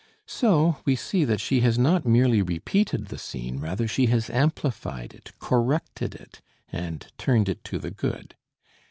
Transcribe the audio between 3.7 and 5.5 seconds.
she has amplified it,